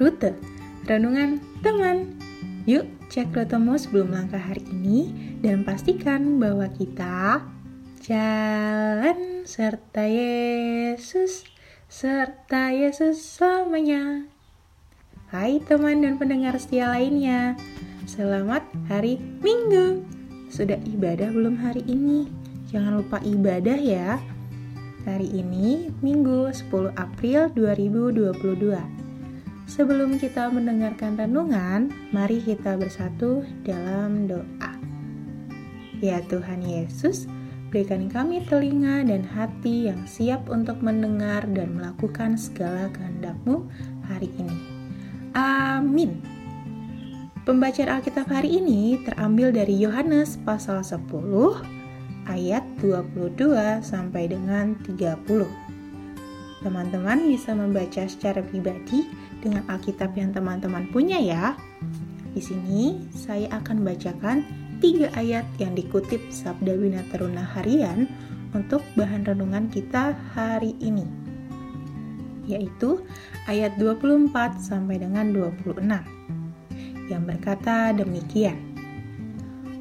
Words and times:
Rute, 0.00 0.32
renungan 0.88 1.44
teman. 1.60 2.16
Yuk 2.64 2.88
cek 3.12 3.36
rutemu 3.36 3.76
sebelum 3.76 4.16
langkah 4.16 4.40
hari 4.40 4.64
ini 4.72 5.12
dan 5.44 5.60
pastikan 5.60 6.40
bahwa 6.40 6.72
kita 6.72 7.44
jalan 8.00 9.44
serta 9.44 10.08
Yesus, 10.08 11.44
serta 11.92 12.72
Yesus 12.72 13.20
selamanya. 13.20 14.24
Hai 15.28 15.60
teman 15.68 16.00
dan 16.00 16.16
pendengar 16.16 16.56
setia 16.56 16.88
lainnya, 16.88 17.60
selamat 18.08 18.64
hari 18.88 19.20
Minggu. 19.44 20.00
Sudah 20.48 20.80
ibadah 20.88 21.28
belum 21.28 21.60
hari 21.60 21.84
ini? 21.84 22.24
Jangan 22.72 23.04
lupa 23.04 23.20
ibadah 23.20 23.76
ya. 23.76 24.16
Hari 25.04 25.28
ini 25.28 25.92
Minggu 26.00 26.48
10 26.48 26.96
April 26.96 27.52
2022. 27.52 28.99
Sebelum 29.70 30.18
kita 30.18 30.50
mendengarkan 30.50 31.14
renungan, 31.14 31.94
mari 32.10 32.42
kita 32.42 32.74
bersatu 32.74 33.46
dalam 33.62 34.26
doa. 34.26 34.74
Ya 36.02 36.18
Tuhan 36.26 36.66
Yesus, 36.66 37.30
berikan 37.70 38.10
kami 38.10 38.42
telinga 38.50 39.06
dan 39.06 39.22
hati 39.22 39.86
yang 39.86 40.02
siap 40.10 40.50
untuk 40.50 40.82
mendengar 40.82 41.46
dan 41.54 41.78
melakukan 41.78 42.34
segala 42.34 42.90
kehendak-Mu 42.90 43.70
hari 44.10 44.34
ini. 44.42 44.58
Amin. 45.38 46.18
Pembacaan 47.46 48.02
Alkitab 48.02 48.26
hari 48.26 48.58
ini 48.58 48.98
terambil 49.06 49.54
dari 49.54 49.78
Yohanes 49.78 50.34
pasal 50.42 50.82
10 50.82 51.06
ayat 52.26 52.66
22 52.82 53.86
sampai 53.86 54.34
dengan 54.34 54.74
30. 54.82 55.79
Teman-teman 56.60 57.24
bisa 57.24 57.56
membaca 57.56 58.04
secara 58.04 58.44
pribadi 58.44 59.08
dengan 59.40 59.64
Alkitab 59.72 60.12
yang 60.12 60.36
teman-teman 60.36 60.92
punya 60.92 61.16
ya. 61.16 61.56
Di 62.36 62.42
sini 62.44 63.10
saya 63.16 63.48
akan 63.56 63.80
bacakan 63.80 64.44
tiga 64.84 65.08
ayat 65.16 65.48
yang 65.56 65.72
dikutip 65.72 66.20
Sabda 66.28 66.76
Bina 66.76 67.00
Teruna 67.08 67.44
Harian 67.44 68.04
untuk 68.52 68.84
bahan 68.92 69.24
renungan 69.24 69.72
kita 69.72 70.12
hari 70.36 70.76
ini. 70.84 71.08
Yaitu 72.44 73.00
ayat 73.48 73.80
24 73.80 74.30
sampai 74.60 75.00
dengan 75.00 75.32
26 75.32 75.80
yang 77.08 77.22
berkata 77.24 77.96
demikian. 77.96 78.70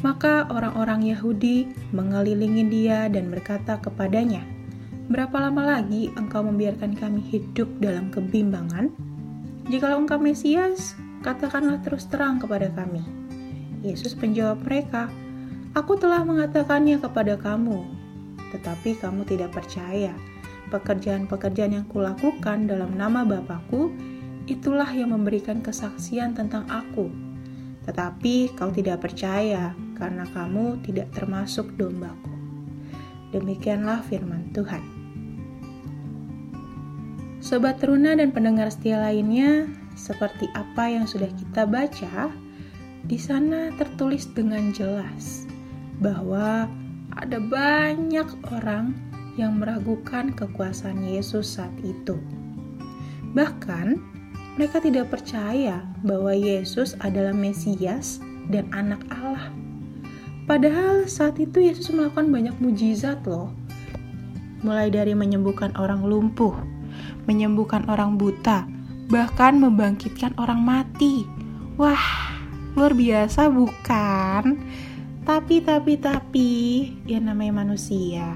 Maka 0.00 0.48
orang-orang 0.48 1.12
Yahudi 1.12 1.68
mengelilingi 1.92 2.64
dia 2.72 3.10
dan 3.12 3.28
berkata 3.28 3.76
kepadanya, 3.76 4.40
Berapa 5.10 5.42
lama 5.42 5.66
lagi 5.66 6.06
engkau 6.14 6.46
membiarkan 6.46 6.94
kami 6.94 7.18
hidup 7.34 7.66
dalam 7.82 8.14
kebimbangan? 8.14 8.94
Jikalau 9.66 10.06
engkau 10.06 10.22
Mesias, 10.22 10.94
katakanlah 11.26 11.82
terus 11.82 12.06
terang 12.06 12.38
kepada 12.38 12.70
kami. 12.70 13.02
Yesus 13.82 14.14
menjawab 14.14 14.62
mereka, 14.62 15.10
Aku 15.74 15.98
telah 15.98 16.22
mengatakannya 16.22 17.02
kepada 17.02 17.34
kamu, 17.34 17.90
tetapi 18.54 19.02
kamu 19.02 19.26
tidak 19.26 19.50
percaya. 19.50 20.14
Pekerjaan-pekerjaan 20.70 21.82
yang 21.82 21.86
kulakukan 21.90 22.70
dalam 22.70 22.94
nama 22.94 23.26
Bapakku, 23.26 23.90
itulah 24.46 24.94
yang 24.94 25.10
memberikan 25.10 25.58
kesaksian 25.58 26.38
tentang 26.38 26.70
aku. 26.70 27.10
Tetapi 27.82 28.54
kau 28.54 28.70
tidak 28.70 29.02
percaya, 29.02 29.74
karena 29.98 30.22
kamu 30.30 30.78
tidak 30.86 31.10
termasuk 31.10 31.66
dombaku. 31.74 32.30
Demikianlah 33.34 34.06
firman 34.06 34.54
Tuhan. 34.54 34.99
Sobat 37.50 37.82
teruna 37.82 38.14
dan 38.14 38.30
pendengar 38.30 38.70
setia 38.70 39.02
lainnya, 39.02 39.66
seperti 39.98 40.46
apa 40.54 40.86
yang 40.86 41.02
sudah 41.02 41.26
kita 41.34 41.66
baca, 41.66 42.30
di 43.02 43.18
sana 43.18 43.74
tertulis 43.74 44.30
dengan 44.30 44.70
jelas 44.70 45.50
bahwa 45.98 46.70
ada 47.18 47.42
banyak 47.42 48.30
orang 48.54 48.94
yang 49.34 49.58
meragukan 49.58 50.30
kekuasaan 50.30 51.02
Yesus 51.02 51.58
saat 51.58 51.74
itu. 51.82 52.22
Bahkan, 53.34 53.98
mereka 54.54 54.78
tidak 54.78 55.10
percaya 55.10 55.82
bahwa 56.06 56.30
Yesus 56.30 56.94
adalah 57.02 57.34
Mesias 57.34 58.22
dan 58.54 58.70
Anak 58.70 59.02
Allah. 59.10 59.50
Padahal 60.46 61.10
saat 61.10 61.34
itu 61.42 61.66
Yesus 61.66 61.90
melakukan 61.90 62.30
banyak 62.30 62.54
mujizat 62.62 63.26
loh. 63.26 63.50
Mulai 64.62 64.94
dari 64.94 65.18
menyembuhkan 65.18 65.74
orang 65.74 66.06
lumpuh, 66.06 66.54
menyembuhkan 67.30 67.86
orang 67.86 68.18
buta, 68.18 68.66
bahkan 69.06 69.62
membangkitkan 69.62 70.34
orang 70.34 70.66
mati. 70.66 71.22
Wah, 71.78 72.34
luar 72.74 72.90
biasa 72.90 73.46
bukan? 73.46 74.58
Tapi, 75.22 75.62
tapi, 75.62 75.94
tapi, 75.94 76.50
ya 77.06 77.22
namanya 77.22 77.62
manusia. 77.62 78.34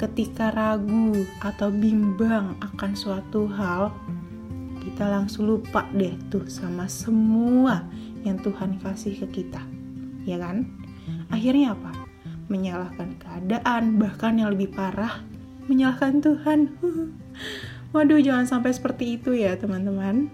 Ketika 0.00 0.48
ragu 0.56 1.12
atau 1.44 1.68
bimbang 1.68 2.56
akan 2.64 2.96
suatu 2.96 3.44
hal, 3.44 3.92
kita 4.80 5.04
langsung 5.04 5.44
lupa 5.44 5.84
deh 5.92 6.16
tuh 6.32 6.48
sama 6.48 6.88
semua 6.88 7.84
yang 8.24 8.40
Tuhan 8.40 8.80
kasih 8.80 9.20
ke 9.20 9.44
kita. 9.44 9.60
Ya 10.24 10.40
kan? 10.40 10.64
Akhirnya 11.28 11.76
apa? 11.76 11.92
Menyalahkan 12.48 13.20
keadaan, 13.20 14.00
bahkan 14.00 14.40
yang 14.40 14.56
lebih 14.56 14.72
parah, 14.72 15.20
menyalahkan 15.68 16.24
Tuhan. 16.24 16.60
Waduh, 17.90 18.22
jangan 18.22 18.46
sampai 18.46 18.70
seperti 18.70 19.18
itu 19.18 19.34
ya, 19.34 19.58
teman-teman. 19.58 20.30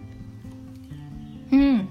Hmm, 1.49 1.89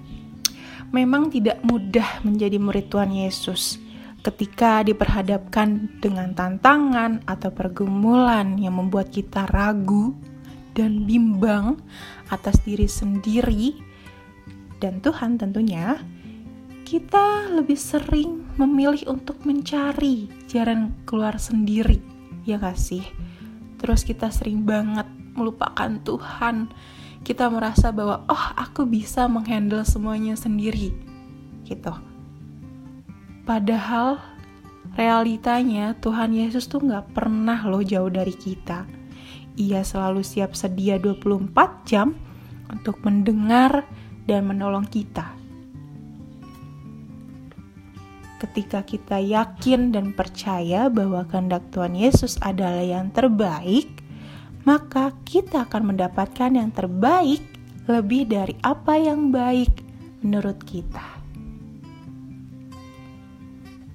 memang 0.94 1.32
tidak 1.32 1.58
mudah 1.66 2.22
menjadi 2.22 2.60
murid 2.60 2.86
Tuhan 2.92 3.10
Yesus 3.10 3.82
ketika 4.22 4.82
diperhadapkan 4.82 6.02
dengan 6.02 6.34
tantangan 6.34 7.22
atau 7.30 7.54
pergumulan 7.54 8.58
yang 8.58 8.74
membuat 8.74 9.14
kita 9.14 9.46
ragu 9.46 10.18
dan 10.74 11.06
bimbang 11.06 11.78
atas 12.26 12.58
diri 12.66 12.90
sendiri 12.90 13.78
dan 14.82 14.98
Tuhan 14.98 15.38
tentunya 15.38 15.96
kita 16.86 17.50
lebih 17.54 17.78
sering 17.78 18.46
memilih 18.60 19.10
untuk 19.10 19.42
mencari 19.42 20.30
jalan 20.46 20.94
keluar 21.02 21.34
sendiri, 21.34 21.98
ya 22.46 22.62
gak 22.62 22.78
sih? 22.78 23.02
Terus 23.78 24.06
kita 24.06 24.30
sering 24.30 24.62
banget 24.62 25.15
melupakan 25.36 25.92
Tuhan. 26.02 26.72
Kita 27.22 27.52
merasa 27.52 27.92
bahwa, 27.92 28.24
oh 28.26 28.44
aku 28.56 28.86
bisa 28.86 29.26
menghandle 29.26 29.82
semuanya 29.82 30.34
sendiri, 30.38 30.94
gitu. 31.66 31.92
Padahal 33.46 34.18
realitanya 34.94 35.94
Tuhan 35.98 36.34
Yesus 36.34 36.66
tuh 36.66 36.82
gak 36.82 37.14
pernah 37.14 37.62
loh 37.66 37.82
jauh 37.82 38.10
dari 38.10 38.34
kita. 38.34 38.86
Ia 39.56 39.82
selalu 39.82 40.24
siap 40.24 40.52
sedia 40.54 40.98
24 40.98 41.52
jam 41.88 42.14
untuk 42.70 43.02
mendengar 43.02 43.86
dan 44.26 44.46
menolong 44.50 44.84
kita 44.86 45.46
ketika 48.36 48.84
kita 48.84 49.16
yakin 49.16 49.92
dan 49.92 50.12
percaya 50.12 50.92
bahwa 50.92 51.24
kehendak 51.24 51.64
Tuhan 51.72 51.96
Yesus 51.96 52.36
adalah 52.44 52.84
yang 52.84 53.08
terbaik, 53.10 53.95
maka 54.66 55.14
kita 55.22 55.64
akan 55.70 55.94
mendapatkan 55.94 56.50
yang 56.50 56.74
terbaik 56.74 57.40
lebih 57.86 58.26
dari 58.26 58.58
apa 58.66 58.98
yang 58.98 59.30
baik 59.30 59.70
menurut 60.26 60.58
kita. 60.66 61.06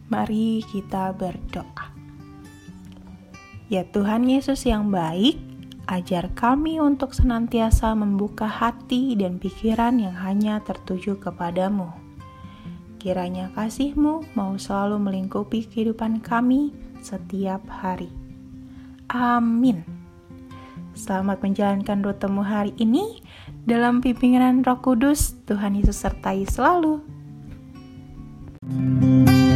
Mari 0.08 0.64
kita 0.68 1.12
berdoa. 1.12 1.92
Ya 3.72 3.88
Tuhan 3.88 4.28
Yesus 4.28 4.68
yang 4.68 4.92
baik, 4.92 5.40
ajar 5.88 6.32
kami 6.36 6.80
untuk 6.80 7.16
senantiasa 7.16 7.92
membuka 7.96 8.48
hati 8.48 9.16
dan 9.16 9.40
pikiran 9.40 10.00
yang 10.00 10.16
hanya 10.20 10.60
tertuju 10.64 11.16
kepadamu 11.20 12.02
Kiranya 13.02 13.50
kasihmu 13.58 14.38
mau 14.38 14.54
selalu 14.62 15.02
melingkupi 15.02 15.66
kehidupan 15.66 16.22
kami 16.22 16.70
setiap 17.02 17.66
hari. 17.66 18.14
Amin. 19.10 19.82
Selamat 21.02 21.42
menjalankan 21.42 22.06
rutemu 22.06 22.46
hari 22.46 22.78
ini 22.78 23.26
dalam 23.66 24.06
pimpinan 24.06 24.62
Roh 24.62 24.78
Kudus. 24.86 25.34
Tuhan 25.50 25.74
Yesus 25.74 25.98
sertai 25.98 26.46
selalu. 26.46 27.02
thank 28.62 29.34
you 29.34 29.51